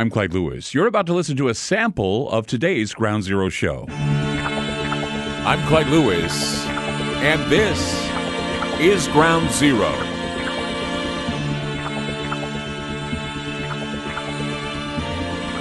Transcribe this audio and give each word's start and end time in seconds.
I'm 0.00 0.08
Clyde 0.08 0.32
Lewis. 0.32 0.72
You're 0.72 0.86
about 0.86 1.04
to 1.08 1.12
listen 1.12 1.36
to 1.36 1.48
a 1.48 1.54
sample 1.54 2.30
of 2.30 2.46
today's 2.46 2.94
Ground 2.94 3.22
Zero 3.22 3.50
show. 3.50 3.84
I'm 3.90 5.60
Clyde 5.68 5.88
Lewis, 5.88 6.64
and 7.18 7.52
this 7.52 7.78
is 8.80 9.08
Ground 9.08 9.50
Zero. 9.50 9.92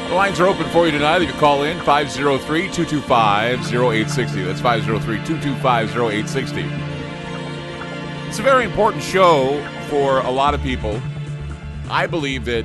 The 0.08 0.16
lines 0.16 0.40
are 0.40 0.48
open 0.48 0.70
for 0.70 0.86
you 0.86 0.94
tonight. 0.94 1.22
You 1.22 1.34
call 1.34 1.64
in 1.64 1.78
503 1.82 2.62
225 2.72 3.74
0860. 3.76 4.44
That's 4.44 4.62
503 4.62 5.18
225 5.18 5.90
0860. 5.90 6.62
It's 8.30 8.40
a 8.40 8.42
very 8.42 8.64
important 8.64 9.04
show 9.04 9.62
for 9.90 10.20
a 10.20 10.32
lot 10.32 10.54
of 10.54 10.62
people. 10.62 11.02
I 11.90 12.08
believe 12.08 12.46
that 12.46 12.64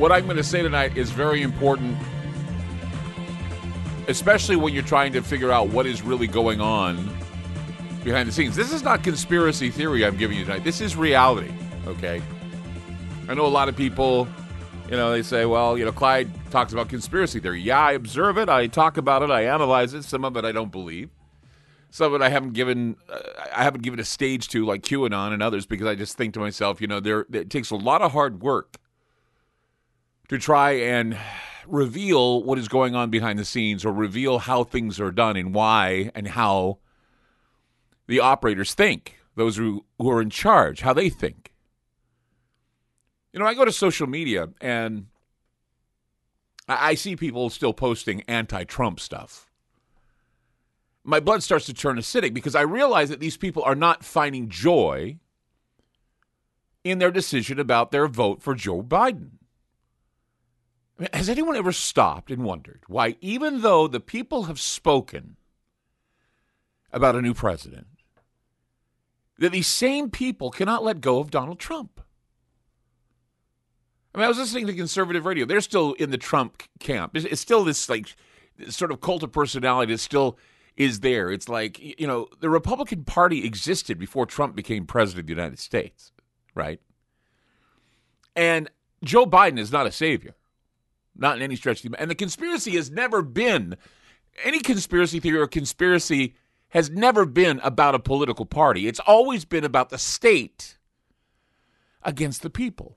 what 0.00 0.10
I'm 0.10 0.24
going 0.24 0.38
to 0.38 0.42
say 0.42 0.62
tonight 0.62 0.96
is 0.96 1.10
very 1.10 1.42
important, 1.42 1.94
especially 4.08 4.56
when 4.56 4.72
you're 4.72 4.82
trying 4.82 5.12
to 5.12 5.20
figure 5.20 5.52
out 5.52 5.68
what 5.68 5.84
is 5.84 6.00
really 6.00 6.26
going 6.26 6.58
on 6.58 6.96
behind 8.02 8.26
the 8.26 8.32
scenes. 8.32 8.56
This 8.56 8.72
is 8.72 8.82
not 8.82 9.04
conspiracy 9.04 9.68
theory 9.68 10.06
I'm 10.06 10.16
giving 10.16 10.38
you 10.38 10.46
tonight. 10.46 10.64
This 10.64 10.80
is 10.80 10.96
reality, 10.96 11.52
okay? 11.86 12.22
I 13.28 13.34
know 13.34 13.44
a 13.44 13.48
lot 13.48 13.68
of 13.68 13.76
people, 13.76 14.26
you 14.86 14.92
know, 14.92 15.12
they 15.12 15.20
say, 15.20 15.44
well, 15.44 15.76
you 15.76 15.84
know, 15.84 15.92
Clyde 15.92 16.30
talks 16.50 16.72
about 16.72 16.88
conspiracy 16.88 17.38
theory. 17.38 17.60
Yeah, 17.60 17.80
I 17.80 17.92
observe 17.92 18.38
it, 18.38 18.48
I 18.48 18.68
talk 18.68 18.96
about 18.96 19.22
it, 19.22 19.30
I 19.30 19.44
analyze 19.44 19.92
it. 19.92 20.04
Some 20.04 20.24
of 20.24 20.34
it 20.38 20.46
I 20.46 20.52
don't 20.52 20.72
believe. 20.72 21.10
Some 21.90 22.14
of 22.14 22.22
it 22.22 22.24
I 22.24 22.30
haven't 22.30 22.54
given, 22.54 22.96
uh, 23.10 23.18
I 23.54 23.64
haven't 23.64 23.82
given 23.82 24.00
a 24.00 24.04
stage 24.04 24.48
to, 24.48 24.64
like 24.64 24.80
QAnon 24.80 25.34
and 25.34 25.42
others, 25.42 25.66
because 25.66 25.86
I 25.86 25.94
just 25.94 26.16
think 26.16 26.32
to 26.34 26.40
myself, 26.40 26.80
you 26.80 26.86
know, 26.86 27.00
there 27.00 27.26
it 27.30 27.50
takes 27.50 27.70
a 27.70 27.76
lot 27.76 28.00
of 28.00 28.12
hard 28.12 28.40
work 28.40 28.78
to 30.30 30.38
try 30.38 30.70
and 30.70 31.18
reveal 31.66 32.44
what 32.44 32.56
is 32.56 32.68
going 32.68 32.94
on 32.94 33.10
behind 33.10 33.36
the 33.36 33.44
scenes 33.44 33.84
or 33.84 33.92
reveal 33.92 34.38
how 34.38 34.62
things 34.62 35.00
are 35.00 35.10
done 35.10 35.36
and 35.36 35.52
why 35.52 36.08
and 36.14 36.28
how 36.28 36.78
the 38.06 38.20
operators 38.20 38.72
think, 38.72 39.18
those 39.34 39.56
who, 39.56 39.84
who 39.98 40.08
are 40.08 40.22
in 40.22 40.30
charge, 40.30 40.82
how 40.82 40.92
they 40.92 41.08
think. 41.08 41.52
You 43.32 43.40
know, 43.40 43.46
I 43.46 43.54
go 43.54 43.64
to 43.64 43.72
social 43.72 44.06
media 44.06 44.50
and 44.60 45.06
I, 46.68 46.90
I 46.90 46.94
see 46.94 47.16
people 47.16 47.50
still 47.50 47.72
posting 47.72 48.22
anti 48.28 48.62
Trump 48.62 49.00
stuff. 49.00 49.50
My 51.02 51.18
blood 51.18 51.42
starts 51.42 51.66
to 51.66 51.74
turn 51.74 51.96
acidic 51.96 52.34
because 52.34 52.54
I 52.54 52.60
realize 52.60 53.08
that 53.08 53.18
these 53.18 53.36
people 53.36 53.64
are 53.64 53.74
not 53.74 54.04
finding 54.04 54.48
joy 54.48 55.18
in 56.84 57.00
their 57.00 57.10
decision 57.10 57.58
about 57.58 57.90
their 57.90 58.06
vote 58.06 58.42
for 58.44 58.54
Joe 58.54 58.80
Biden. 58.80 59.39
Has 61.14 61.30
anyone 61.30 61.56
ever 61.56 61.72
stopped 61.72 62.30
and 62.30 62.44
wondered 62.44 62.82
why, 62.86 63.16
even 63.20 63.62
though 63.62 63.86
the 63.86 64.00
people 64.00 64.44
have 64.44 64.60
spoken 64.60 65.36
about 66.92 67.16
a 67.16 67.22
new 67.22 67.32
president, 67.32 67.86
that 69.38 69.52
these 69.52 69.66
same 69.66 70.10
people 70.10 70.50
cannot 70.50 70.84
let 70.84 71.00
go 71.00 71.18
of 71.18 71.30
Donald 71.30 71.58
Trump? 71.58 72.02
I 74.14 74.18
mean, 74.18 74.24
I 74.26 74.28
was 74.28 74.38
listening 74.38 74.66
to 74.66 74.74
conservative 74.74 75.24
radio. 75.24 75.46
They're 75.46 75.62
still 75.62 75.94
in 75.94 76.10
the 76.10 76.18
Trump 76.18 76.64
camp. 76.80 77.16
It's, 77.16 77.24
it's 77.24 77.40
still 77.40 77.64
this 77.64 77.88
like 77.88 78.14
sort 78.68 78.90
of 78.90 79.00
cult 79.00 79.22
of 79.22 79.32
personality 79.32 79.94
that 79.94 79.98
still 79.98 80.36
is 80.76 81.00
there. 81.00 81.30
It's 81.30 81.48
like 81.48 81.78
you 81.78 82.06
know 82.06 82.28
the 82.40 82.50
Republican 82.50 83.04
Party 83.04 83.46
existed 83.46 83.98
before 83.98 84.26
Trump 84.26 84.54
became 84.54 84.84
president 84.84 85.20
of 85.20 85.26
the 85.28 85.32
United 85.32 85.58
States, 85.60 86.12
right? 86.54 86.80
And 88.36 88.70
Joe 89.02 89.24
Biden 89.24 89.58
is 89.58 89.72
not 89.72 89.86
a 89.86 89.92
savior 89.92 90.34
not 91.16 91.36
in 91.36 91.42
any 91.42 91.56
stretch. 91.56 91.84
Of 91.84 91.92
the. 91.92 92.00
And 92.00 92.10
the 92.10 92.14
conspiracy 92.14 92.72
has 92.72 92.90
never 92.90 93.22
been 93.22 93.76
any 94.44 94.60
conspiracy 94.60 95.20
theory 95.20 95.38
or 95.38 95.46
conspiracy 95.46 96.34
has 96.70 96.90
never 96.90 97.26
been 97.26 97.60
about 97.62 97.94
a 97.94 97.98
political 97.98 98.46
party. 98.46 98.86
It's 98.86 99.00
always 99.00 99.44
been 99.44 99.64
about 99.64 99.90
the 99.90 99.98
state 99.98 100.78
against 102.02 102.42
the 102.42 102.50
people. 102.50 102.96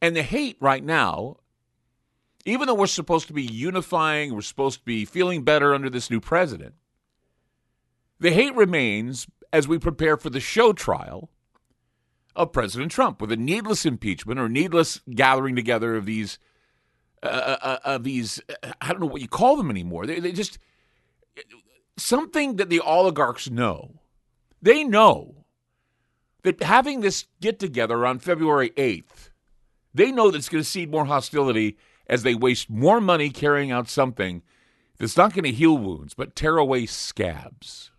And 0.00 0.14
the 0.14 0.22
hate 0.22 0.56
right 0.60 0.84
now, 0.84 1.38
even 2.44 2.66
though 2.66 2.74
we're 2.74 2.86
supposed 2.86 3.26
to 3.28 3.32
be 3.32 3.42
unifying, 3.42 4.34
we're 4.34 4.42
supposed 4.42 4.80
to 4.80 4.84
be 4.84 5.04
feeling 5.04 5.42
better 5.42 5.74
under 5.74 5.90
this 5.90 6.10
new 6.10 6.20
president, 6.20 6.74
the 8.20 8.30
hate 8.30 8.54
remains 8.54 9.26
as 9.52 9.66
we 9.66 9.78
prepare 9.78 10.16
for 10.16 10.30
the 10.30 10.40
show 10.40 10.72
trial 10.72 11.30
of 12.36 12.52
President 12.52 12.90
Trump 12.90 13.20
with 13.20 13.32
a 13.32 13.36
needless 13.36 13.86
impeachment 13.86 14.40
or 14.40 14.48
needless 14.48 15.00
gathering 15.14 15.56
together 15.56 15.96
of 15.96 16.06
these 16.06 16.38
uh, 17.22 17.26
uh, 17.26 17.58
uh, 17.62 17.78
of 17.84 18.04
these 18.04 18.40
I 18.80 18.88
don't 18.88 19.00
know 19.00 19.06
what 19.06 19.22
you 19.22 19.28
call 19.28 19.56
them 19.56 19.70
anymore. 19.70 20.06
They, 20.06 20.20
they 20.20 20.32
just 20.32 20.58
something 21.96 22.56
that 22.56 22.68
the 22.68 22.80
oligarchs 22.80 23.50
know. 23.50 24.00
They 24.60 24.84
know 24.84 25.44
that 26.42 26.62
having 26.62 27.00
this 27.00 27.26
get 27.40 27.58
together 27.58 28.04
on 28.04 28.18
February 28.18 28.70
8th, 28.70 29.30
they 29.94 30.10
know 30.10 30.30
that 30.30 30.38
it's 30.38 30.48
going 30.48 30.62
to 30.62 30.68
seed 30.68 30.90
more 30.90 31.06
hostility 31.06 31.76
as 32.06 32.22
they 32.22 32.34
waste 32.34 32.68
more 32.68 33.00
money 33.00 33.30
carrying 33.30 33.70
out 33.70 33.88
something 33.88 34.42
that's 34.98 35.16
not 35.16 35.32
going 35.32 35.44
to 35.44 35.52
heal 35.52 35.78
wounds 35.78 36.14
but 36.14 36.36
tear 36.36 36.58
away 36.58 36.86
scabs. 36.86 37.90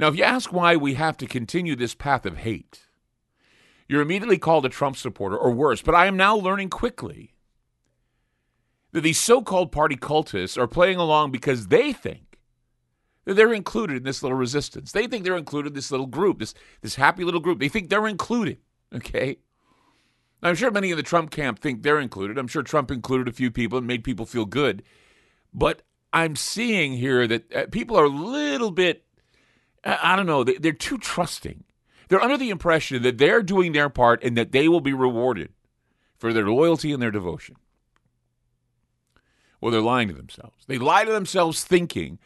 Now, 0.00 0.08
if 0.08 0.16
you 0.16 0.24
ask 0.24 0.50
why 0.50 0.76
we 0.76 0.94
have 0.94 1.18
to 1.18 1.26
continue 1.26 1.76
this 1.76 1.94
path 1.94 2.24
of 2.24 2.38
hate, 2.38 2.86
you're 3.86 4.00
immediately 4.00 4.38
called 4.38 4.64
a 4.64 4.70
Trump 4.70 4.96
supporter 4.96 5.36
or 5.36 5.50
worse. 5.50 5.82
But 5.82 5.94
I 5.94 6.06
am 6.06 6.16
now 6.16 6.34
learning 6.34 6.70
quickly 6.70 7.34
that 8.92 9.02
these 9.02 9.20
so 9.20 9.42
called 9.42 9.70
party 9.70 9.96
cultists 9.96 10.56
are 10.56 10.66
playing 10.66 10.96
along 10.96 11.32
because 11.32 11.66
they 11.66 11.92
think 11.92 12.38
that 13.26 13.34
they're 13.34 13.52
included 13.52 13.98
in 13.98 14.02
this 14.04 14.22
little 14.22 14.38
resistance. 14.38 14.90
They 14.90 15.06
think 15.06 15.22
they're 15.22 15.36
included 15.36 15.68
in 15.68 15.74
this 15.74 15.90
little 15.90 16.06
group, 16.06 16.38
this, 16.38 16.54
this 16.80 16.94
happy 16.94 17.22
little 17.22 17.38
group. 17.38 17.60
They 17.60 17.68
think 17.68 17.90
they're 17.90 18.08
included, 18.08 18.56
okay? 18.94 19.36
I'm 20.42 20.54
sure 20.54 20.70
many 20.70 20.92
in 20.92 20.96
the 20.96 21.02
Trump 21.02 21.30
camp 21.30 21.58
think 21.58 21.82
they're 21.82 22.00
included. 22.00 22.38
I'm 22.38 22.48
sure 22.48 22.62
Trump 22.62 22.90
included 22.90 23.28
a 23.28 23.32
few 23.32 23.50
people 23.50 23.76
and 23.76 23.86
made 23.86 24.02
people 24.02 24.24
feel 24.24 24.46
good. 24.46 24.82
But 25.52 25.82
I'm 26.10 26.36
seeing 26.36 26.94
here 26.94 27.26
that 27.26 27.52
uh, 27.52 27.66
people 27.70 27.98
are 27.98 28.04
a 28.04 28.08
little 28.08 28.70
bit 28.70 29.04
I 29.84 30.16
don't 30.16 30.26
know. 30.26 30.44
They're 30.44 30.72
too 30.72 30.98
trusting. 30.98 31.64
They're 32.08 32.20
under 32.20 32.36
the 32.36 32.50
impression 32.50 33.02
that 33.02 33.18
they're 33.18 33.42
doing 33.42 33.72
their 33.72 33.88
part 33.88 34.22
and 34.22 34.36
that 34.36 34.52
they 34.52 34.68
will 34.68 34.80
be 34.80 34.92
rewarded 34.92 35.52
for 36.18 36.32
their 36.32 36.48
loyalty 36.48 36.92
and 36.92 37.00
their 37.00 37.10
devotion. 37.10 37.56
Well, 39.60 39.70
they're 39.70 39.80
lying 39.80 40.08
to 40.08 40.14
themselves. 40.14 40.64
They 40.66 40.78
lie 40.78 41.04
to 41.04 41.12
themselves 41.12 41.64
thinking 41.64 42.18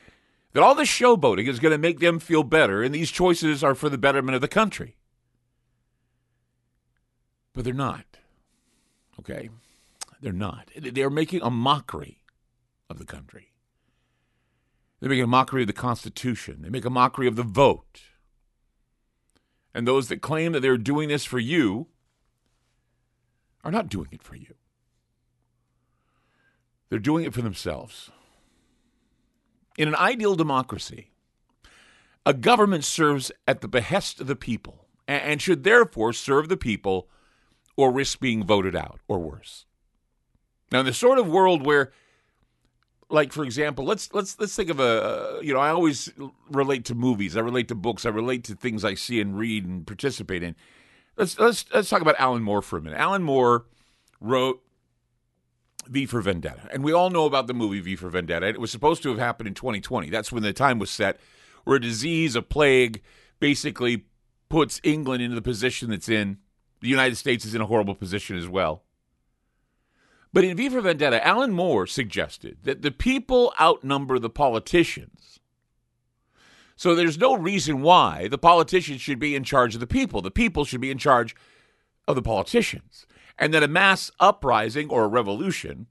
that 0.53 0.63
all 0.63 0.75
this 0.75 0.89
showboating 0.89 1.49
is 1.49 1.59
going 1.59 1.73
to 1.73 1.79
make 1.79 2.01
them 2.01 2.19
feel 2.19 2.45
better 2.45 2.83
and 2.83 2.95
these 2.95 3.11
choices 3.11 3.63
are 3.63 3.75
for 3.75 3.89
the 3.89 3.99
betterment 3.99 4.35
of 4.35 4.41
the 4.41 4.49
country. 4.49 4.97
But 7.53 7.65
they're 7.65 7.75
not. 7.75 8.05
Okay? 9.21 9.51
They're 10.21 10.33
not. 10.33 10.71
They're 10.77 11.11
making 11.11 11.43
a 11.43 11.51
mockery 11.51 12.23
of 12.89 12.99
the 12.99 13.05
country. 13.05 13.54
They 15.05 15.11
make 15.11 15.23
a 15.23 15.27
mockery 15.27 15.61
of 15.61 15.67
the 15.67 15.75
Constitution. 15.75 16.63
They 16.63 16.71
make 16.71 16.87
a 16.87 16.91
mockery 16.91 17.27
of 17.27 17.37
the 17.37 17.43
vote. 17.43 18.05
And 19.75 19.87
those 19.87 20.09
that 20.09 20.23
claim 20.23 20.53
that 20.53 20.61
they're 20.61 20.79
doing 20.79 21.11
this 21.11 21.27
for 21.27 21.39
you 21.39 21.89
are 23.63 23.71
not 23.71 23.91
doing 23.91 24.09
it 24.13 24.23
for 24.23 24.35
you. 24.35 24.55
They're 26.89 26.99
doing 26.99 27.27
it 27.27 27.35
for 27.35 27.43
themselves. 27.43 28.11
In 29.77 29.89
an 29.89 29.95
ideal 29.95 30.37
democracy, 30.37 31.11
a 32.25 32.33
government 32.33 32.83
serves 32.83 33.31
at 33.47 33.61
the 33.61 33.69
behest 33.69 34.23
of 34.23 34.27
the 34.27 34.35
people 34.35 34.87
and 35.07 35.43
should 35.43 35.65
therefore 35.65 36.15
serve 36.15 36.49
the 36.49 36.57
people 36.57 37.11
or 37.77 37.93
risk 37.93 38.21
being 38.21 38.43
voted 38.43 38.75
out 38.75 39.01
or 39.07 39.19
worse. 39.19 39.67
Now, 40.73 40.81
in 40.81 40.87
the 40.87 40.95
sort 40.95 41.19
of 41.19 41.29
world 41.29 41.67
where 41.67 41.93
like 43.09 43.33
for 43.33 43.45
example, 43.45 43.85
let's 43.85 44.13
let's 44.13 44.39
let's 44.39 44.55
think 44.57 44.71
of 44.71 44.81
a 44.81 45.39
you 45.43 45.53
know 45.53 45.61
I 45.61 45.71
always 45.71 46.13
relate 46.51 46.85
to 46.87 46.95
movies, 46.95 47.37
I 47.37 47.41
relate 47.41 47.69
to 47.69 47.75
books, 47.75 48.07
I 48.07 48.11
relate 48.11 48.45
to 48.45 48.55
things 48.55 48.85
I 48.85 48.95
see 48.95 49.21
and 49.21 49.39
read 49.39 49.67
and 49.67 49.87
participate 49.87 50.43
in. 50.43 50.57
Let's 51.17 51.39
let's 51.39 51.65
let's 51.73 51.89
talk 51.89 52.03
about 52.03 52.17
Alan 52.19 52.43
Moore 52.43 52.63
for 52.63 52.79
a 52.79 52.83
minute. 52.83 52.99
Alan 52.99 53.23
Moore 53.23 53.67
wrote 54.21 54.63
V 55.87 56.07
for 56.07 56.21
Vendetta, 56.21 56.69
and 56.73 56.83
we 56.83 56.93
all 56.93 57.11
know 57.11 57.27
about 57.27 57.47
the 57.47 57.55
movie 57.55 57.81
V 57.81 57.97
for 57.97 58.09
Vendetta. 58.09 58.47
It 58.47 58.61
was 58.61 58.71
supposed 58.71 59.03
to 59.03 59.11
have 59.11 59.19
happened 59.19 59.49
in 59.49 59.55
2020. 59.55 60.11
That's 60.11 60.33
when 60.33 60.43
the 60.43 60.53
time 60.53 60.79
was 60.79 60.91
set, 60.91 61.21
where 61.65 61.77
a 61.77 61.81
disease, 61.81 62.35
a 62.37 62.43
plague, 62.43 63.03
basically 63.39 64.05
puts 64.49 64.81
England 64.83 65.23
into 65.23 65.35
the 65.35 65.43
position 65.43 65.91
that's 65.91 66.09
in. 66.09 66.39
The 66.81 66.89
United 66.89 67.17
States 67.17 67.45
is 67.45 67.55
in 67.55 67.61
a 67.61 67.67
horrible 67.67 67.95
position 67.95 68.37
as 68.37 68.49
well. 68.49 68.84
But 70.35 70.43
in 70.43 70.57
V 70.57 70.69
for 70.69 70.81
Vendetta, 70.81 71.25
Alan 71.25 71.53
Moore 71.53 71.87
suggested 71.87 72.59
that 72.65 72.83
the 72.83 72.91
people 72.91 73.55
outnumber 73.61 74.19
the 74.19 74.29
politicians. 74.29 75.39
So 76.75 76.97
there's 76.97 77.17
no 77.17 77.37
reason 77.37 77.83
why 77.83 78.27
the 78.27 78.37
politicians 78.37 79.01
should 79.01 79.21
be 79.21 79.37
in 79.37 79.45
charge 79.45 79.75
of 79.75 79.81
the 79.81 79.87
people. 79.87 80.23
The 80.23 80.33
people 80.33 80.65
should 80.65 80.81
be 80.81 80.91
in 80.91 80.99
charge 80.99 81.37
of 82.09 82.17
the 82.17 82.23
politicians. 82.23 83.07
And 83.39 83.55
that 83.55 83.63
a 83.63 83.69
mass 83.69 84.11
uprising 84.19 84.91
or 84.91 85.05
a 85.05 85.09
revolution 85.09 85.87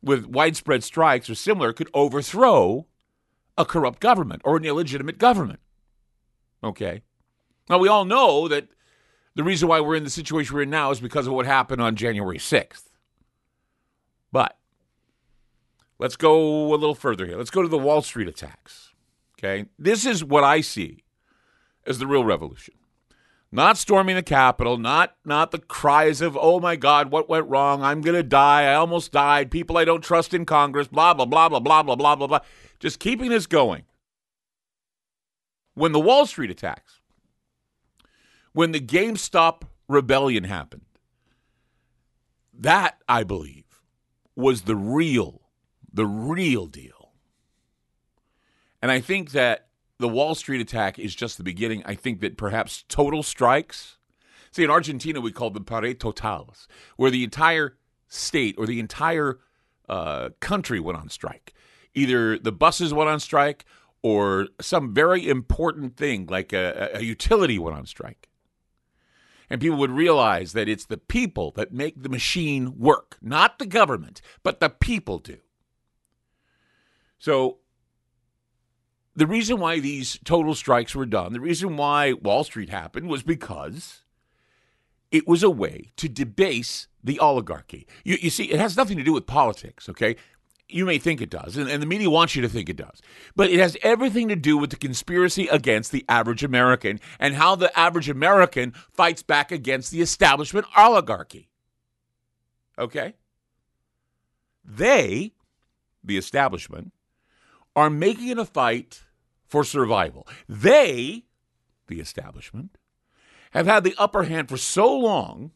with 0.00 0.26
widespread 0.26 0.84
strikes 0.84 1.28
or 1.28 1.34
similar 1.34 1.72
could 1.72 1.90
overthrow 1.92 2.86
a 3.56 3.64
corrupt 3.64 3.98
government 3.98 4.40
or 4.44 4.56
an 4.56 4.64
illegitimate 4.64 5.18
government. 5.18 5.58
Okay. 6.62 7.02
Now, 7.68 7.78
we 7.78 7.88
all 7.88 8.04
know 8.04 8.46
that 8.46 8.68
the 9.34 9.42
reason 9.42 9.68
why 9.68 9.80
we're 9.80 9.96
in 9.96 10.04
the 10.04 10.10
situation 10.10 10.54
we're 10.54 10.62
in 10.62 10.70
now 10.70 10.92
is 10.92 11.00
because 11.00 11.26
of 11.26 11.32
what 11.32 11.44
happened 11.44 11.82
on 11.82 11.96
January 11.96 12.38
6th. 12.38 12.87
But 14.32 14.58
let's 15.98 16.16
go 16.16 16.72
a 16.72 16.76
little 16.76 16.94
further 16.94 17.26
here. 17.26 17.36
Let's 17.36 17.50
go 17.50 17.62
to 17.62 17.68
the 17.68 17.78
Wall 17.78 18.02
Street 18.02 18.28
attacks. 18.28 18.92
Okay. 19.38 19.66
This 19.78 20.04
is 20.04 20.24
what 20.24 20.44
I 20.44 20.60
see 20.60 21.04
as 21.86 21.98
the 21.98 22.06
real 22.06 22.24
revolution. 22.24 22.74
Not 23.50 23.78
storming 23.78 24.16
the 24.16 24.22
Capitol, 24.22 24.76
not 24.76 25.16
not 25.24 25.52
the 25.52 25.58
cries 25.58 26.20
of 26.20 26.36
"Oh 26.38 26.60
my 26.60 26.76
God, 26.76 27.10
what 27.10 27.30
went 27.30 27.48
wrong? 27.48 27.82
I'm 27.82 28.02
gonna 28.02 28.22
die. 28.22 28.64
I 28.64 28.74
almost 28.74 29.10
died. 29.10 29.50
People 29.50 29.78
I 29.78 29.86
don't 29.86 30.04
trust 30.04 30.34
in 30.34 30.44
Congress." 30.44 30.88
Blah 30.88 31.14
blah 31.14 31.24
blah 31.24 31.48
blah 31.48 31.60
blah 31.60 31.82
blah 31.82 31.96
blah 31.96 32.14
blah 32.16 32.26
blah. 32.26 32.40
Just 32.78 33.00
keeping 33.00 33.30
this 33.30 33.46
going. 33.46 33.84
When 35.72 35.92
the 35.92 36.00
Wall 36.00 36.26
Street 36.26 36.50
attacks, 36.50 37.00
when 38.52 38.72
the 38.72 38.80
GameStop 38.80 39.62
rebellion 39.88 40.44
happened, 40.44 40.84
that 42.52 42.98
I 43.08 43.22
believe 43.22 43.64
was 44.38 44.62
the 44.62 44.76
real, 44.76 45.42
the 45.92 46.06
real 46.06 46.66
deal. 46.66 47.10
And 48.80 48.92
I 48.92 49.00
think 49.00 49.32
that 49.32 49.66
the 49.98 50.06
Wall 50.06 50.36
Street 50.36 50.60
attack 50.60 50.96
is 50.96 51.16
just 51.16 51.38
the 51.38 51.42
beginning. 51.42 51.82
I 51.84 51.96
think 51.96 52.20
that 52.20 52.36
perhaps 52.36 52.84
total 52.88 53.24
strikes. 53.24 53.98
See, 54.52 54.62
in 54.62 54.70
Argentina, 54.70 55.20
we 55.20 55.32
call 55.32 55.50
them 55.50 55.64
pares 55.64 55.96
totales, 55.96 56.68
where 56.96 57.10
the 57.10 57.24
entire 57.24 57.78
state 58.06 58.54
or 58.56 58.66
the 58.66 58.78
entire 58.78 59.40
uh, 59.88 60.28
country 60.38 60.78
went 60.78 60.98
on 60.98 61.08
strike. 61.08 61.52
Either 61.94 62.38
the 62.38 62.52
buses 62.52 62.94
went 62.94 63.10
on 63.10 63.18
strike 63.18 63.64
or 64.02 64.46
some 64.60 64.94
very 64.94 65.28
important 65.28 65.96
thing 65.96 66.28
like 66.30 66.52
a, 66.52 66.90
a 66.94 67.02
utility 67.02 67.58
went 67.58 67.76
on 67.76 67.86
strike. 67.86 68.27
And 69.50 69.60
people 69.60 69.78
would 69.78 69.90
realize 69.90 70.52
that 70.52 70.68
it's 70.68 70.84
the 70.84 70.98
people 70.98 71.52
that 71.52 71.72
make 71.72 72.02
the 72.02 72.08
machine 72.08 72.78
work, 72.78 73.16
not 73.22 73.58
the 73.58 73.66
government, 73.66 74.20
but 74.42 74.60
the 74.60 74.68
people 74.68 75.18
do. 75.18 75.38
So 77.18 77.58
the 79.16 79.26
reason 79.26 79.58
why 79.58 79.80
these 79.80 80.18
total 80.24 80.54
strikes 80.54 80.94
were 80.94 81.06
done, 81.06 81.32
the 81.32 81.40
reason 81.40 81.76
why 81.76 82.12
Wall 82.12 82.44
Street 82.44 82.68
happened 82.68 83.08
was 83.08 83.22
because 83.22 84.02
it 85.10 85.26
was 85.26 85.42
a 85.42 85.50
way 85.50 85.92
to 85.96 86.08
debase 86.08 86.86
the 87.02 87.18
oligarchy. 87.18 87.86
You, 88.04 88.18
you, 88.20 88.30
see, 88.30 88.44
it 88.44 88.60
has 88.60 88.76
nothing 88.76 88.98
to 88.98 89.02
do 89.02 89.12
with 89.12 89.26
politics, 89.26 89.88
okay? 89.88 90.16
You 90.68 90.84
may 90.84 90.98
think 90.98 91.22
it 91.22 91.30
does, 91.30 91.56
and, 91.56 91.70
and 91.70 91.82
the 91.82 91.86
media 91.86 92.10
wants 92.10 92.36
you 92.36 92.42
to 92.42 92.48
think 92.48 92.68
it 92.68 92.76
does. 92.76 93.00
But 93.34 93.50
it 93.50 93.58
has 93.58 93.76
everything 93.82 94.28
to 94.28 94.36
do 94.36 94.58
with 94.58 94.68
the 94.68 94.76
conspiracy 94.76 95.48
against 95.48 95.92
the 95.92 96.04
average 96.08 96.44
American 96.44 97.00
and 97.18 97.34
how 97.34 97.54
the 97.54 97.76
average 97.78 98.10
American 98.10 98.74
fights 98.92 99.22
back 99.22 99.50
against 99.50 99.90
the 99.90 100.02
establishment 100.02 100.66
oligarchy. 100.76 101.48
Okay? 102.78 103.14
They, 104.62 105.32
the 106.04 106.18
establishment, 106.18 106.92
are 107.74 107.88
making 107.88 108.28
it 108.28 108.38
a 108.38 108.44
fight 108.44 109.04
for 109.46 109.64
survival. 109.64 110.28
They, 110.48 111.24
the 111.86 112.00
establishment, 112.00 112.76
have 113.52 113.66
had 113.66 113.84
the 113.84 113.94
upper 113.96 114.24
hand 114.24 114.48
for 114.48 114.58
so 114.58 114.94
long. 114.94 115.52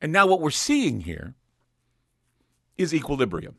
And 0.00 0.12
now 0.12 0.26
what 0.26 0.40
we're 0.40 0.50
seeing 0.50 1.00
here 1.00 1.34
is 2.78 2.94
equilibrium. 2.94 3.56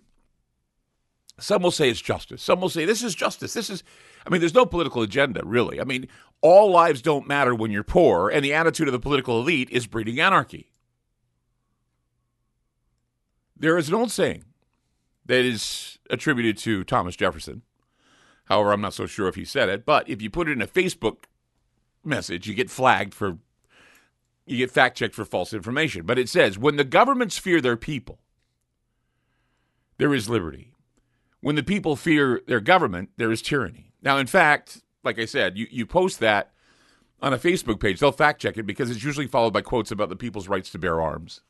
Some 1.39 1.61
will 1.61 1.71
say 1.71 1.89
it's 1.89 2.01
justice. 2.01 2.41
Some 2.41 2.59
will 2.59 2.69
say 2.69 2.85
this 2.85 3.03
is 3.03 3.15
justice. 3.15 3.53
This 3.53 3.69
is, 3.69 3.83
I 4.25 4.29
mean, 4.29 4.41
there's 4.41 4.53
no 4.53 4.65
political 4.65 5.01
agenda, 5.01 5.41
really. 5.45 5.79
I 5.79 5.83
mean, 5.83 6.07
all 6.41 6.71
lives 6.71 7.01
don't 7.01 7.27
matter 7.27 7.53
when 7.55 7.71
you're 7.71 7.83
poor, 7.83 8.29
and 8.29 8.43
the 8.43 8.53
attitude 8.53 8.87
of 8.87 8.91
the 8.91 8.99
political 8.99 9.39
elite 9.39 9.69
is 9.69 9.87
breeding 9.87 10.19
anarchy. 10.19 10.71
There 13.55 13.77
is 13.77 13.89
an 13.89 13.95
old 13.95 14.11
saying 14.11 14.45
that 15.25 15.45
is 15.45 15.99
attributed 16.09 16.57
to 16.59 16.83
Thomas 16.83 17.15
Jefferson 17.15 17.61
However, 18.49 18.73
I'm 18.73 18.81
not 18.81 18.95
so 18.95 19.05
sure 19.05 19.27
if 19.27 19.35
he 19.35 19.45
said 19.45 19.69
it, 19.69 19.85
but 19.85 20.09
if 20.09 20.21
you 20.21 20.29
put 20.29 20.49
it 20.49 20.53
in 20.53 20.61
a 20.61 20.67
Facebook 20.67 21.25
message, 22.03 22.47
you 22.47 22.55
get 22.55 22.71
flagged 22.71 23.13
for, 23.13 23.37
you 24.47 24.57
get 24.57 24.71
fact 24.71 24.97
checked 24.97 25.13
for 25.13 25.23
false 25.23 25.53
information. 25.53 26.03
But 26.05 26.17
it 26.17 26.27
says, 26.27 26.57
when 26.57 26.75
the 26.75 26.83
governments 26.83 27.37
fear 27.37 27.61
their 27.61 27.77
people, 27.77 28.19
there 29.99 30.15
is 30.15 30.27
liberty. 30.27 30.73
When 31.41 31.55
the 31.55 31.63
people 31.63 31.95
fear 31.95 32.41
their 32.47 32.59
government, 32.59 33.11
there 33.17 33.31
is 33.31 33.41
tyranny. 33.41 33.93
Now, 34.01 34.17
in 34.17 34.27
fact, 34.27 34.81
like 35.03 35.19
I 35.19 35.25
said, 35.25 35.57
you, 35.57 35.67
you 35.69 35.85
post 35.85 36.19
that 36.19 36.51
on 37.21 37.33
a 37.33 37.37
Facebook 37.37 37.79
page, 37.79 37.99
they'll 37.99 38.11
fact 38.11 38.41
check 38.41 38.57
it 38.57 38.63
because 38.63 38.89
it's 38.89 39.03
usually 39.03 39.27
followed 39.27 39.53
by 39.53 39.61
quotes 39.61 39.91
about 39.91 40.09
the 40.09 40.15
people's 40.15 40.47
rights 40.47 40.71
to 40.71 40.79
bear 40.79 40.99
arms. 40.99 41.41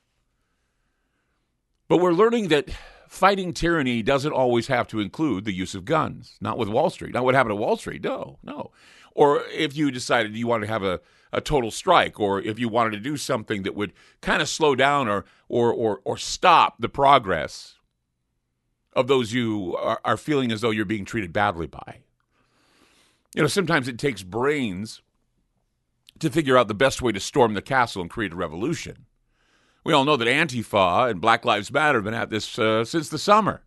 But 1.88 1.98
we're 1.98 2.12
learning 2.12 2.50
that 2.50 2.70
fighting 3.08 3.54
tyranny 3.54 4.02
doesn't 4.02 4.32
always 4.32 4.68
have 4.68 4.88
to 4.90 5.00
include 5.00 5.46
the 5.46 5.54
use 5.54 5.74
of 5.74 5.86
guns. 5.86 6.38
Not 6.42 6.58
with 6.58 6.70
Wall 6.70 6.90
Street. 6.90 7.14
Not 7.14 7.26
what 7.26 7.36
happened 7.36 7.52
to 7.52 7.56
Wall 7.56 7.78
Street. 7.78 8.04
No, 8.04 8.40
no. 8.44 8.72
Or 9.14 9.44
if 9.48 9.76
you 9.76 9.92
decided 9.92 10.36
you 10.36 10.48
wanted 10.48 10.68
to 10.68 10.74
have 10.74 10.84
a, 10.84 11.02
a 11.32 11.42
total 11.42 11.72
strike, 11.72 12.20
or 12.20 12.42
if 12.42 12.58
you 12.58 12.70
wanted 12.70 12.92
to 12.92 13.00
do 13.00 13.18
something 13.18 13.64
that 13.64 13.76
would 13.76 13.94
kind 14.22 14.42
of 14.42 14.50
slow 14.50 14.76
down 14.76 15.08
or 15.08 15.26
or 15.48 15.74
or, 15.74 16.02
or 16.04 16.18
stop 16.18 16.76
the 16.80 16.90
progress 16.90 17.76
of 18.94 19.08
those 19.08 19.34
you 19.34 19.76
are, 19.78 20.02
are 20.04 20.18
feeling 20.18 20.52
as 20.52 20.62
though 20.62 20.72
you're 20.72 20.86
being 20.86 21.06
treated 21.06 21.34
badly 21.34 21.68
by. 21.68 22.00
You 23.36 23.42
know, 23.42 23.48
sometimes 23.48 23.88
it 23.88 24.00
takes 24.00 24.24
brains 24.24 25.02
to 26.20 26.30
figure 26.30 26.58
out 26.58 26.68
the 26.68 26.74
best 26.74 27.02
way 27.02 27.12
to 27.12 27.20
storm 27.20 27.54
the 27.54 27.62
castle 27.62 28.02
and 28.02 28.10
create 28.10 28.34
a 28.34 28.36
revolution. 28.36 29.06
We 29.84 29.94
all 29.94 30.06
know 30.06 30.18
that 30.18 30.28
Antifa 30.28 31.10
and 31.10 31.22
Black 31.22 31.46
Lives 31.46 31.72
Matter 31.72 32.00
have 32.00 32.06
been 32.06 32.14
at 32.14 32.30
this 32.30 32.60
uh, 32.60 32.84
since 32.84 33.10
the 33.10 33.18
summer. 33.18 33.64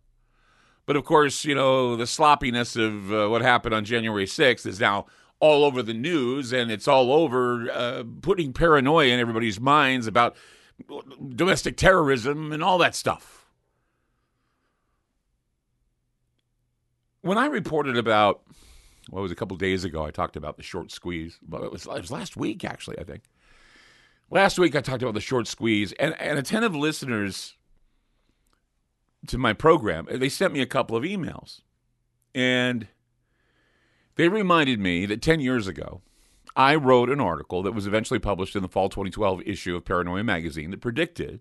But 0.85 0.95
of 0.95 1.05
course, 1.05 1.45
you 1.45 1.55
know, 1.55 1.95
the 1.95 2.05
sloppiness 2.05 2.75
of 2.75 3.11
uh, 3.11 3.27
what 3.29 3.41
happened 3.41 3.73
on 3.73 3.85
January 3.85 4.25
6th 4.25 4.65
is 4.65 4.79
now 4.79 5.05
all 5.39 5.65
over 5.65 5.81
the 5.81 5.93
news, 5.93 6.53
and 6.53 6.71
it's 6.71 6.87
all 6.87 7.11
over 7.11 7.69
uh, 7.71 8.03
putting 8.21 8.53
paranoia 8.53 9.07
in 9.07 9.19
everybody's 9.19 9.59
minds 9.59 10.07
about 10.07 10.35
domestic 11.35 11.77
terrorism 11.77 12.51
and 12.51 12.63
all 12.63 12.77
that 12.77 12.95
stuff. 12.95 13.42
When 17.23 17.37
I 17.37 17.45
reported 17.45 17.97
about, 17.97 18.41
what 19.07 19.15
well, 19.15 19.23
was 19.23 19.31
a 19.31 19.35
couple 19.35 19.55
days 19.55 19.85
ago, 19.85 20.05
I 20.05 20.11
talked 20.11 20.35
about 20.35 20.57
the 20.57 20.63
short 20.63 20.91
squeeze. 20.91 21.39
Well, 21.47 21.63
it 21.63 21.71
was, 21.71 21.85
it 21.85 22.01
was 22.01 22.11
last 22.11 22.35
week, 22.35 22.65
actually, 22.65 22.99
I 22.99 23.03
think. 23.03 23.23
Last 24.29 24.59
week 24.59 24.75
I 24.75 24.81
talked 24.81 25.01
about 25.01 25.13
the 25.13 25.21
short 25.21 25.47
squeeze, 25.47 25.93
and, 25.93 26.19
and 26.19 26.37
attentive 26.37 26.75
listeners 26.75 27.55
to 29.27 29.37
my 29.37 29.53
program, 29.53 30.05
they 30.11 30.27
sent 30.27 30.53
me 30.53 30.61
a 30.61 30.65
couple 30.65 30.97
of 30.97 31.03
emails. 31.03 31.61
And 32.35 32.87
they 34.15 34.27
reminded 34.27 34.81
me 34.81 35.05
that 35.05 35.21
10 35.21 35.39
years 35.39 35.65
ago, 35.65 36.01
I 36.57 36.75
wrote 36.75 37.09
an 37.09 37.21
article 37.21 37.63
that 37.63 37.71
was 37.71 37.87
eventually 37.87 38.19
published 38.19 38.55
in 38.55 38.63
the 38.63 38.67
fall 38.67 38.89
2012 38.89 39.43
issue 39.45 39.77
of 39.77 39.85
Paranoia 39.85 40.25
magazine 40.25 40.71
that 40.71 40.81
predicted 40.81 41.39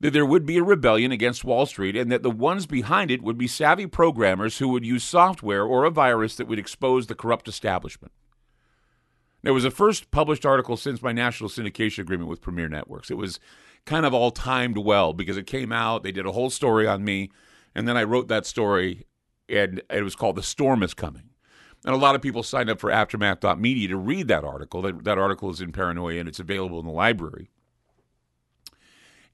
that 0.00 0.12
there 0.12 0.26
would 0.26 0.46
be 0.46 0.58
a 0.58 0.62
rebellion 0.62 1.10
against 1.10 1.44
Wall 1.44 1.66
Street 1.66 1.96
and 1.96 2.10
that 2.12 2.22
the 2.22 2.30
ones 2.30 2.66
behind 2.66 3.10
it 3.10 3.22
would 3.22 3.38
be 3.38 3.48
savvy 3.48 3.86
programmers 3.86 4.58
who 4.58 4.68
would 4.68 4.84
use 4.84 5.02
software 5.02 5.64
or 5.64 5.84
a 5.84 5.90
virus 5.90 6.36
that 6.36 6.46
would 6.46 6.58
expose 6.58 7.06
the 7.06 7.14
corrupt 7.14 7.48
establishment. 7.48 8.12
It 9.42 9.52
was 9.52 9.62
the 9.62 9.70
first 9.70 10.10
published 10.10 10.44
article 10.44 10.76
since 10.76 11.02
my 11.02 11.12
national 11.12 11.50
syndication 11.50 12.00
agreement 12.00 12.28
with 12.28 12.40
Premiere 12.40 12.68
Networks. 12.68 13.10
It 13.10 13.16
was 13.16 13.38
kind 13.86 14.04
of 14.04 14.12
all 14.12 14.30
timed 14.30 14.78
well 14.78 15.12
because 15.12 15.36
it 15.36 15.46
came 15.46 15.72
out, 15.72 16.02
they 16.02 16.12
did 16.12 16.26
a 16.26 16.32
whole 16.32 16.50
story 16.50 16.86
on 16.86 17.04
me, 17.04 17.30
and 17.74 17.86
then 17.86 17.96
I 17.96 18.02
wrote 18.02 18.28
that 18.28 18.46
story, 18.46 19.06
and 19.48 19.80
it 19.90 20.02
was 20.02 20.16
called 20.16 20.36
The 20.36 20.42
Storm 20.42 20.82
is 20.82 20.94
Coming. 20.94 21.30
And 21.84 21.94
a 21.94 21.98
lot 21.98 22.16
of 22.16 22.22
people 22.22 22.42
signed 22.42 22.70
up 22.70 22.80
for 22.80 22.90
aftermath.media 22.90 23.88
to 23.88 23.96
read 23.96 24.26
that 24.28 24.44
article. 24.44 24.82
That, 24.82 25.04
that 25.04 25.18
article 25.18 25.50
is 25.50 25.60
in 25.60 25.70
Paranoia 25.70 26.18
and 26.18 26.28
it's 26.28 26.40
available 26.40 26.80
in 26.80 26.86
the 26.86 26.92
library. 26.92 27.50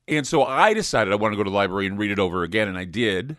And 0.06 0.26
so 0.26 0.44
I 0.44 0.74
decided 0.74 1.12
I 1.12 1.16
wanted 1.16 1.34
to 1.34 1.36
go 1.38 1.44
to 1.44 1.50
the 1.50 1.56
library 1.56 1.86
and 1.86 1.98
read 1.98 2.10
it 2.10 2.18
over 2.18 2.42
again, 2.42 2.68
and 2.68 2.76
I 2.76 2.84
did. 2.84 3.36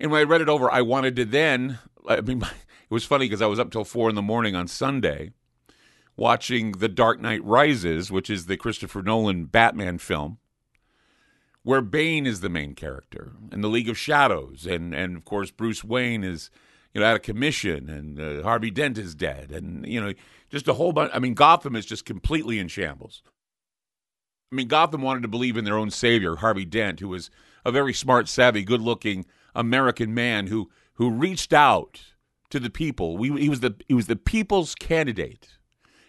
And 0.00 0.10
when 0.10 0.20
I 0.20 0.24
read 0.24 0.40
it 0.40 0.48
over, 0.48 0.70
I 0.70 0.82
wanted 0.82 1.16
to 1.16 1.24
then, 1.24 1.78
I 2.08 2.20
mean, 2.20 2.42
it 2.42 2.50
was 2.90 3.04
funny 3.04 3.26
because 3.26 3.42
I 3.42 3.46
was 3.46 3.58
up 3.58 3.70
till 3.70 3.84
four 3.84 4.08
in 4.08 4.16
the 4.16 4.22
morning 4.22 4.56
on 4.56 4.68
Sunday 4.68 5.32
watching 6.16 6.72
The 6.72 6.88
Dark 6.88 7.20
Knight 7.20 7.44
Rises, 7.44 8.10
which 8.10 8.30
is 8.30 8.46
the 8.46 8.56
Christopher 8.56 9.02
Nolan 9.02 9.44
Batman 9.46 9.98
film, 9.98 10.38
where 11.62 11.82
Bane 11.82 12.26
is 12.26 12.40
the 12.40 12.48
main 12.48 12.74
character, 12.74 13.32
and 13.52 13.62
the 13.62 13.68
League 13.68 13.88
of 13.88 13.98
Shadows, 13.98 14.66
and 14.66 14.94
and 14.94 15.16
of 15.16 15.24
course 15.24 15.50
Bruce 15.50 15.84
Wayne 15.84 16.24
is 16.24 16.50
you 16.94 17.00
know, 17.00 17.06
out 17.06 17.16
of 17.16 17.22
commission, 17.22 17.90
and 17.90 18.18
uh, 18.18 18.42
Harvey 18.42 18.70
Dent 18.70 18.96
is 18.96 19.14
dead, 19.14 19.50
and 19.50 19.86
you 19.86 20.00
know, 20.00 20.14
just 20.48 20.68
a 20.68 20.74
whole 20.74 20.92
bunch. 20.92 21.10
I 21.12 21.18
mean, 21.18 21.34
Gotham 21.34 21.76
is 21.76 21.84
just 21.84 22.06
completely 22.06 22.58
in 22.58 22.68
shambles. 22.68 23.22
I 24.50 24.54
mean, 24.54 24.68
Gotham 24.68 25.02
wanted 25.02 25.22
to 25.22 25.28
believe 25.28 25.56
in 25.56 25.64
their 25.64 25.76
own 25.76 25.90
savior, 25.90 26.36
Harvey 26.36 26.64
Dent, 26.64 27.00
who 27.00 27.08
was 27.08 27.30
a 27.64 27.72
very 27.72 27.92
smart, 27.92 28.28
savvy, 28.28 28.62
good-looking 28.62 29.26
American 29.54 30.14
man 30.14 30.46
who 30.46 30.70
who 30.94 31.10
reached 31.10 31.52
out 31.52 32.00
to 32.50 32.60
the 32.60 32.70
people. 32.70 33.16
We, 33.16 33.40
he 33.40 33.48
was 33.48 33.60
the 33.60 33.74
he 33.88 33.94
was 33.94 34.06
the 34.06 34.16
people's 34.16 34.74
candidate, 34.74 35.58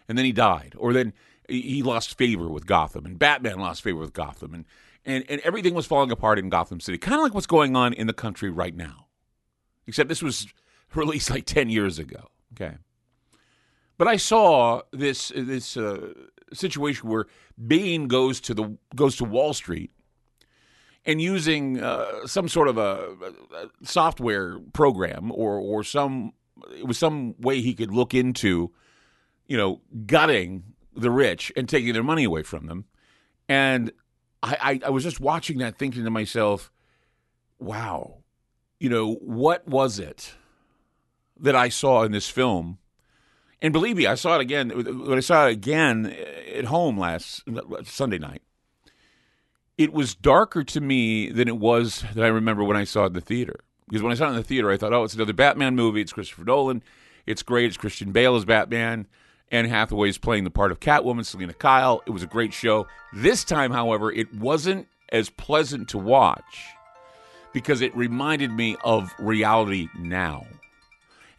and 0.08 0.18
then 0.18 0.26
he 0.26 0.32
died, 0.32 0.76
or 0.78 0.94
then 0.94 1.14
he 1.50 1.82
lost 1.82 2.18
favor 2.18 2.48
with 2.50 2.66
Gotham, 2.66 3.06
and 3.06 3.18
Batman 3.18 3.60
lost 3.60 3.82
favor 3.82 4.00
with 4.00 4.14
Gotham, 4.14 4.54
and 4.54 4.66
and, 5.06 5.24
and 5.30 5.42
everything 5.42 5.74
was 5.74 5.86
falling 5.86 6.12
apart 6.12 6.38
in 6.38 6.50
Gotham 6.50 6.80
City, 6.80 6.98
kind 6.98 7.16
of 7.16 7.24
like 7.24 7.34
what's 7.34 7.48
going 7.48 7.76
on 7.76 7.94
in 7.94 8.08
the 8.08 8.14
country 8.14 8.50
right 8.50 8.76
now. 8.76 9.08
Except 9.88 10.10
this 10.10 10.22
was 10.22 10.48
released 10.96 11.30
like 11.30 11.46
ten 11.46 11.70
years 11.70 11.98
ago. 11.98 12.30
Okay, 12.54 12.76
but 13.98 14.08
I 14.08 14.18
saw 14.18 14.82
this 14.92 15.32
this 15.36 15.76
uh, 15.78 16.14
situation 16.54 17.10
where 17.10 17.26
Bane 17.66 18.08
goes 18.08 18.40
to 18.42 18.54
the 18.54 18.78
goes 18.96 19.16
to 19.18 19.24
Wall 19.24 19.54
Street 19.54 19.92
and 21.06 21.22
using 21.22 21.82
uh, 21.82 22.28
some 22.28 22.48
sort 22.48 22.68
of 22.68 22.78
a, 22.78 23.16
a, 23.56 23.86
software 23.86 24.60
program 24.74 25.32
or 25.32 25.58
or 25.58 25.84
some 25.84 26.34
it 26.76 26.86
was 26.86 26.98
some 26.98 27.36
way 27.40 27.62
he 27.62 27.74
could 27.74 27.92
look 27.92 28.14
into, 28.14 28.72
you 29.48 29.58
know, 29.58 29.82
gutting 30.06 30.64
the 30.96 31.12
rich 31.12 31.52
and 31.56 31.70
taking 31.70 31.94
their 31.94 32.04
money 32.04 32.24
away 32.24 32.44
from 32.44 32.66
them. 32.68 32.86
And 33.48 33.92
I, 34.44 34.80
I, 34.84 34.88
I 34.88 34.90
was 34.90 35.04
just 35.04 35.20
watching 35.20 35.60
that, 35.60 35.78
thinking 35.78 36.04
to 36.04 36.10
myself, 36.10 36.72
wow, 37.60 38.18
you 38.80 38.90
know, 38.90 39.14
what 39.16 39.68
was 39.68 40.00
it 40.00 40.36
that 41.40 41.56
I 41.56 41.70
saw 41.70 42.04
in 42.04 42.12
this 42.12 42.30
film? 42.30 42.80
And 43.62 43.74
believe 43.74 43.98
me, 43.98 44.06
I 44.06 44.16
saw 44.16 44.36
it 44.36 44.42
again 44.42 44.70
when 44.70 45.18
I 45.18 45.22
saw 45.22 45.48
it 45.48 45.52
again 45.52 46.06
uh, 46.06 46.58
at 46.58 46.66
home 46.66 46.98
last 46.98 47.44
uh, 47.48 47.84
Sunday 47.84 48.20
night. 48.20 48.42
It 49.78 49.94
was 49.94 50.16
darker 50.16 50.64
to 50.64 50.82
me 50.82 51.30
than 51.30 51.48
it 51.48 51.58
was 51.58 52.04
that 52.14 52.24
I 52.24 52.28
remember 52.28 52.64
when 52.64 52.78
I 52.78 52.84
saw 52.84 53.04
it 53.04 53.08
in 53.08 53.14
the 53.14 53.22
theater. 53.22 53.60
Because 53.88 54.02
when 54.02 54.12
I 54.12 54.16
saw 54.16 54.26
it 54.26 54.32
in 54.32 54.36
the 54.36 54.44
theater, 54.44 54.72
I 54.72 54.78
thought, 54.78 54.94
oh, 54.94 55.04
it's 55.04 55.14
another 55.14 55.34
Batman 55.34 55.76
movie. 55.76 56.02
It's 56.02 56.14
Christopher 56.14 56.44
Nolan. 56.44 56.84
It's 57.26 57.44
great. 57.44 57.66
It's 57.66 57.78
Christian 57.78 58.12
Bale 58.12 58.36
as 58.36 58.46
Batman. 58.46 59.08
Anne 59.50 59.66
Hathaway 59.66 60.10
is 60.10 60.18
playing 60.18 60.44
the 60.44 60.50
part 60.50 60.72
of 60.72 60.80
Catwoman, 60.80 61.26
Selina 61.26 61.54
Kyle. 61.54 62.02
It 62.06 62.12
was 62.12 62.24
a 62.24 62.28
great 62.28 62.54
show. 62.54 62.88
This 63.14 63.44
time, 63.44 63.72
however, 63.72 64.12
it 64.12 64.34
wasn't 64.34 64.88
as 65.10 65.30
pleasant 65.30 65.90
to 65.90 65.98
watch 65.98 66.66
because 67.54 67.82
it 67.82 67.96
reminded 67.96 68.52
me 68.52 68.76
of 68.84 69.14
reality 69.20 69.88
now 69.98 70.46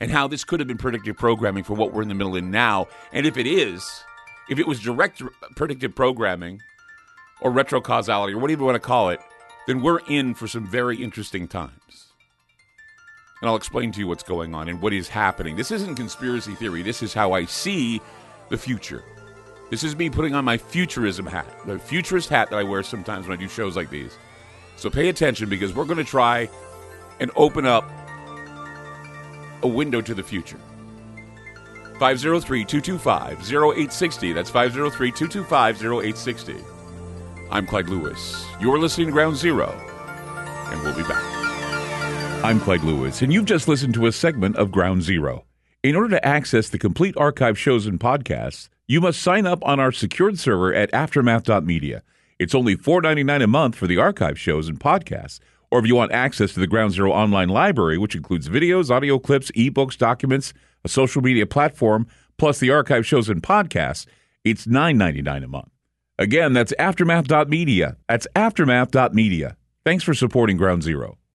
and 0.00 0.10
how 0.10 0.28
this 0.28 0.44
could 0.44 0.60
have 0.60 0.68
been 0.68 0.78
predictive 0.78 1.16
programming 1.16 1.64
for 1.64 1.74
what 1.74 1.92
we're 1.92 2.02
in 2.02 2.08
the 2.08 2.14
middle 2.14 2.36
of 2.36 2.44
now. 2.44 2.86
And 3.12 3.26
if 3.26 3.36
it 3.36 3.46
is, 3.46 4.04
if 4.48 4.58
it 4.58 4.66
was 4.66 4.80
direct 4.80 5.22
predictive 5.56 5.94
programming 5.94 6.62
or 7.40 7.50
retro 7.50 7.80
causality 7.80 8.34
or 8.34 8.38
whatever 8.38 8.60
you 8.60 8.66
want 8.66 8.76
to 8.76 8.80
call 8.80 9.10
it, 9.10 9.20
then 9.66 9.82
we're 9.82 10.00
in 10.08 10.34
for 10.34 10.46
some 10.46 10.66
very 10.66 11.02
interesting 11.02 11.46
times 11.46 12.08
and 13.40 13.48
I'll 13.48 13.56
explain 13.56 13.92
to 13.92 14.00
you 14.00 14.08
what's 14.08 14.22
going 14.22 14.54
on 14.54 14.68
and 14.68 14.80
what 14.80 14.92
is 14.92 15.08
happening. 15.08 15.56
This 15.56 15.70
isn't 15.70 15.94
conspiracy 15.94 16.54
theory. 16.54 16.82
This 16.82 17.02
is 17.02 17.14
how 17.14 17.32
I 17.32 17.44
see 17.44 18.00
the 18.48 18.58
future. 18.58 19.04
This 19.70 19.84
is 19.84 19.96
me 19.96 20.10
putting 20.10 20.34
on 20.34 20.44
my 20.44 20.56
futurism 20.56 21.26
hat, 21.26 21.46
the 21.66 21.78
futurist 21.78 22.30
hat 22.30 22.50
that 22.50 22.56
I 22.56 22.62
wear 22.62 22.82
sometimes 22.82 23.28
when 23.28 23.36
I 23.36 23.40
do 23.40 23.48
shows 23.48 23.76
like 23.76 23.90
these. 23.90 24.16
So 24.76 24.90
pay 24.90 25.08
attention 25.08 25.48
because 25.48 25.74
we're 25.74 25.84
going 25.84 25.98
to 25.98 26.04
try 26.04 26.48
and 27.20 27.30
open 27.36 27.66
up 27.66 27.88
a 29.62 29.68
window 29.68 30.00
to 30.00 30.14
the 30.14 30.22
future. 30.22 30.60
503 31.98 32.64
225 32.64 33.52
0860. 33.52 34.32
That's 34.32 34.50
503 34.50 35.10
225 35.10 35.82
0860. 35.82 36.56
I'm 37.50 37.66
Clyde 37.66 37.88
Lewis. 37.88 38.46
You're 38.60 38.78
listening 38.78 39.08
to 39.08 39.12
Ground 39.12 39.36
Zero, 39.36 39.70
and 40.70 40.82
we'll 40.82 40.94
be 40.94 41.02
back. 41.02 41.24
I'm 42.44 42.60
Clyde 42.60 42.84
Lewis, 42.84 43.22
and 43.22 43.32
you've 43.32 43.46
just 43.46 43.66
listened 43.66 43.94
to 43.94 44.06
a 44.06 44.12
segment 44.12 44.56
of 44.56 44.70
Ground 44.70 45.02
Zero. 45.02 45.44
In 45.82 45.96
order 45.96 46.10
to 46.10 46.26
access 46.26 46.68
the 46.68 46.78
complete 46.78 47.16
archive 47.16 47.58
shows 47.58 47.86
and 47.86 47.98
podcasts, 47.98 48.68
you 48.86 49.00
must 49.00 49.20
sign 49.20 49.46
up 49.46 49.64
on 49.64 49.80
our 49.80 49.92
secured 49.92 50.38
server 50.38 50.72
at 50.72 50.90
aftermath.media. 50.92 52.02
It's 52.38 52.54
only 52.54 52.76
$4.99 52.76 53.42
a 53.42 53.46
month 53.46 53.74
for 53.74 53.86
the 53.86 53.98
archive 53.98 54.38
shows 54.38 54.68
and 54.68 54.78
podcasts. 54.78 55.40
Or 55.70 55.78
if 55.78 55.86
you 55.86 55.94
want 55.94 56.12
access 56.12 56.54
to 56.54 56.60
the 56.60 56.66
Ground 56.66 56.92
Zero 56.92 57.12
online 57.12 57.48
library, 57.48 57.98
which 57.98 58.14
includes 58.14 58.48
videos, 58.48 58.90
audio 58.90 59.18
clips, 59.18 59.50
ebooks, 59.52 59.98
documents, 59.98 60.54
a 60.84 60.88
social 60.88 61.20
media 61.20 61.46
platform, 61.46 62.06
plus 62.38 62.58
the 62.58 62.70
archive 62.70 63.06
shows 63.06 63.28
and 63.28 63.42
podcasts, 63.42 64.06
it's 64.44 64.66
$9.99 64.66 65.44
a 65.44 65.48
month. 65.48 65.68
Again, 66.18 66.52
that's 66.52 66.72
aftermath.media. 66.78 67.96
That's 68.08 68.26
aftermath.media. 68.34 69.56
Thanks 69.84 70.04
for 70.04 70.14
supporting 70.14 70.56
Ground 70.56 70.82
Zero. 70.82 71.18